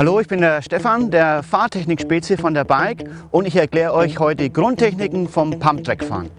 Hallo, 0.00 0.18
ich 0.18 0.28
bin 0.28 0.40
der 0.40 0.62
Stefan, 0.62 1.10
der 1.10 1.42
Fahrtechnik-Spezi 1.42 2.38
von 2.38 2.54
der 2.54 2.64
Bike 2.64 3.04
und 3.32 3.46
ich 3.46 3.54
erkläre 3.54 3.92
euch 3.92 4.18
heute 4.18 4.48
Grundtechniken 4.48 5.28
vom 5.28 5.58
Pumptrack-Fahren. 5.58 6.30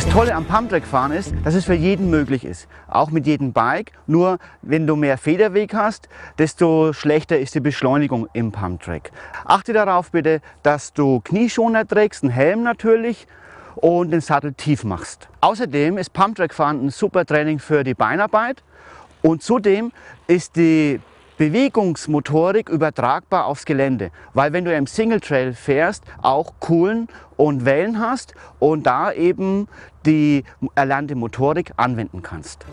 Das 0.00 0.08
Tolle 0.08 0.34
am 0.34 0.46
Pumptrack-Fahren 0.46 1.12
ist, 1.12 1.34
dass 1.44 1.52
es 1.52 1.66
für 1.66 1.74
jeden 1.74 2.08
möglich 2.08 2.46
ist, 2.46 2.68
auch 2.88 3.10
mit 3.10 3.26
jedem 3.26 3.52
Bike. 3.52 3.92
Nur 4.06 4.38
wenn 4.62 4.86
du 4.86 4.96
mehr 4.96 5.18
Federweg 5.18 5.74
hast, 5.74 6.08
desto 6.38 6.94
schlechter 6.94 7.38
ist 7.38 7.54
die 7.54 7.60
Beschleunigung 7.60 8.26
im 8.32 8.50
Pumptrack. 8.50 9.12
Achte 9.44 9.74
darauf 9.74 10.10
bitte, 10.10 10.40
dass 10.62 10.94
du 10.94 11.20
Knieschoner 11.20 11.86
trägst, 11.86 12.24
einen 12.24 12.32
Helm 12.32 12.62
natürlich 12.62 13.26
und 13.74 14.10
den 14.10 14.22
Sattel 14.22 14.54
tief 14.54 14.84
machst. 14.84 15.28
Außerdem 15.42 15.98
ist 15.98 16.14
Pumptrack-Fahren 16.14 16.86
ein 16.86 16.88
super 16.88 17.26
Training 17.26 17.58
für 17.58 17.84
die 17.84 17.92
Beinarbeit 17.92 18.62
und 19.20 19.42
zudem 19.42 19.92
ist 20.26 20.56
die 20.56 20.98
Bewegungsmotorik 21.40 22.68
übertragbar 22.68 23.46
aufs 23.46 23.64
Gelände, 23.64 24.10
weil 24.34 24.52
wenn 24.52 24.66
du 24.66 24.76
im 24.76 24.86
Single 24.86 25.20
Trail 25.20 25.54
fährst, 25.54 26.04
auch 26.20 26.52
Kuhlen 26.60 27.08
und 27.38 27.64
Wellen 27.64 27.98
hast 27.98 28.34
und 28.58 28.84
da 28.84 29.10
eben 29.10 29.66
die 30.04 30.44
erlernte 30.74 31.14
Motorik 31.14 31.72
anwenden 31.78 32.20
kannst. 32.20 32.66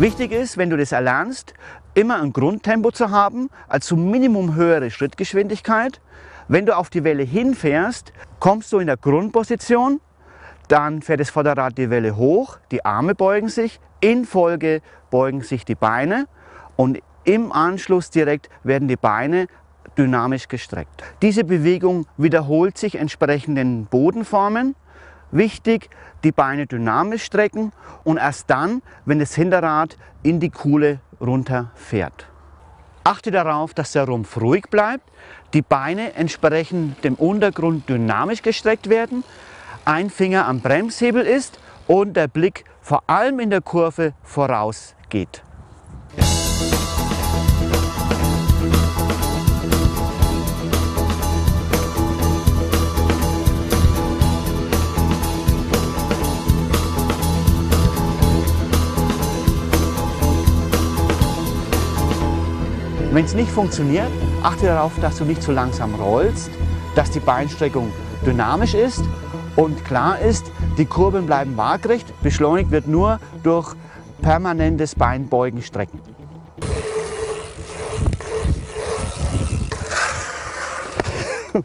Wichtig 0.00 0.32
ist, 0.32 0.58
wenn 0.58 0.68
du 0.70 0.76
das 0.76 0.90
erlernst, 0.90 1.54
immer 1.94 2.20
ein 2.20 2.32
Grundtempo 2.32 2.90
zu 2.90 3.12
haben, 3.12 3.50
also 3.68 3.94
Minimum 3.94 4.56
höhere 4.56 4.90
Schrittgeschwindigkeit. 4.90 6.00
Wenn 6.48 6.66
du 6.66 6.76
auf 6.76 6.90
die 6.90 7.04
Welle 7.04 7.22
hinfährst, 7.22 8.12
kommst 8.40 8.72
du 8.72 8.80
in 8.80 8.88
der 8.88 8.96
Grundposition 8.96 10.00
dann 10.68 11.02
fährt 11.02 11.20
das 11.20 11.30
Vorderrad 11.30 11.76
die 11.78 11.90
Welle 11.90 12.16
hoch, 12.16 12.58
die 12.70 12.84
Arme 12.84 13.14
beugen 13.14 13.48
sich, 13.48 13.80
in 14.00 14.24
Folge 14.24 14.80
beugen 15.10 15.42
sich 15.42 15.64
die 15.64 15.74
Beine 15.74 16.26
und 16.76 17.00
im 17.24 17.52
Anschluss 17.52 18.10
direkt 18.10 18.48
werden 18.62 18.88
die 18.88 18.96
Beine 18.96 19.48
dynamisch 19.96 20.48
gestreckt. 20.48 21.02
Diese 21.22 21.44
Bewegung 21.44 22.06
wiederholt 22.16 22.78
sich 22.78 22.94
entsprechend 22.94 23.58
den 23.58 23.86
Bodenformen. 23.86 24.76
Wichtig, 25.30 25.90
die 26.24 26.32
Beine 26.32 26.66
dynamisch 26.66 27.24
strecken 27.24 27.72
und 28.04 28.16
erst 28.16 28.48
dann, 28.48 28.82
wenn 29.04 29.18
das 29.18 29.34
Hinterrad 29.34 29.96
in 30.22 30.40
die 30.40 30.50
Kuhle 30.50 31.00
runterfährt. 31.20 32.26
Achte 33.04 33.30
darauf, 33.30 33.74
dass 33.74 33.92
der 33.92 34.04
Rumpf 34.04 34.40
ruhig 34.40 34.66
bleibt, 34.70 35.04
die 35.52 35.62
Beine 35.62 36.14
entsprechend 36.14 37.02
dem 37.04 37.14
Untergrund 37.14 37.88
dynamisch 37.88 38.42
gestreckt 38.42 38.88
werden 38.88 39.24
ein 39.88 40.10
Finger 40.10 40.46
am 40.46 40.60
Bremshebel 40.60 41.22
ist 41.22 41.58
und 41.86 42.14
der 42.14 42.28
Blick 42.28 42.64
vor 42.82 43.04
allem 43.06 43.40
in 43.40 43.48
der 43.48 43.62
Kurve 43.62 44.12
voraus 44.22 44.94
geht. 45.08 45.42
Wenn 63.10 63.24
es 63.24 63.34
nicht 63.34 63.50
funktioniert, 63.50 64.10
achte 64.42 64.66
darauf, 64.66 64.92
dass 65.00 65.16
du 65.16 65.24
nicht 65.24 65.42
zu 65.42 65.50
langsam 65.50 65.94
rollst, 65.94 66.50
dass 66.94 67.10
die 67.10 67.20
Beinstreckung 67.20 67.90
dynamisch 68.26 68.74
ist 68.74 69.02
und 69.56 69.84
klar 69.84 70.18
ist, 70.20 70.46
die 70.76 70.86
Kurbeln 70.86 71.26
bleiben 71.26 71.56
waagrecht, 71.56 72.06
beschleunigt 72.22 72.70
wird 72.70 72.86
nur 72.86 73.20
durch 73.42 73.74
permanentes 74.22 74.94
Beinbeugen, 74.94 75.62
Strecken. 75.62 76.00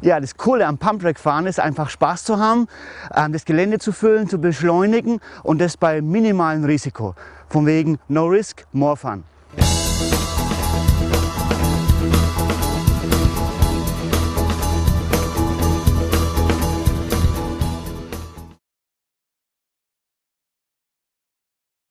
Ja, 0.00 0.20
das 0.20 0.36
Coole 0.36 0.64
am 0.64 0.78
Pumprack-Fahren 0.78 1.46
ist 1.46 1.58
einfach 1.58 1.90
Spaß 1.90 2.22
zu 2.22 2.38
haben, 2.38 2.68
ähm, 3.16 3.32
das 3.32 3.44
Gelände 3.44 3.80
zu 3.80 3.90
füllen, 3.90 4.28
zu 4.28 4.38
beschleunigen 4.38 5.20
und 5.42 5.60
das 5.60 5.76
bei 5.76 6.00
minimalem 6.00 6.64
Risiko. 6.64 7.16
Von 7.48 7.66
wegen 7.66 7.98
No 8.06 8.26
Risk, 8.26 8.64
More 8.72 8.96
Fun. 8.96 9.24